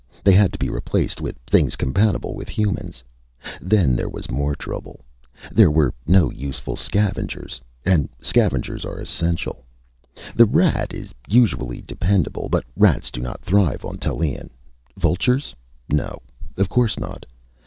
They 0.23 0.33
had 0.33 0.51
to 0.53 0.57
be 0.57 0.67
replaced 0.67 1.21
with 1.21 1.37
things 1.45 1.75
compatible 1.75 2.33
with 2.33 2.49
humans. 2.49 3.03
Then 3.61 3.95
there 3.95 4.09
was 4.09 4.31
more 4.31 4.55
trouble. 4.55 5.05
There 5.51 5.69
were 5.69 5.93
no 6.07 6.31
useful 6.31 6.75
scavengers 6.75 7.61
and 7.85 8.09
scavengers 8.19 8.83
are 8.83 8.99
essential! 8.99 9.63
The 10.35 10.45
rat 10.47 10.91
is 10.91 11.13
usually 11.27 11.81
dependable, 11.81 12.49
but 12.49 12.63
rats 12.75 13.11
do 13.11 13.21
not 13.21 13.41
thrive 13.45 13.85
on 13.85 13.99
Tallien. 13.99 14.49
Vultures 14.97 15.53
no. 15.87 16.23
Of 16.57 16.67
course 16.67 16.97
not. 16.99 17.27